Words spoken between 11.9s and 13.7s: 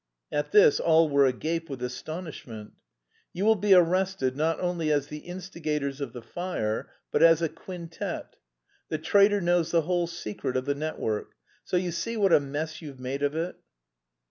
see what a mess you've made of it!"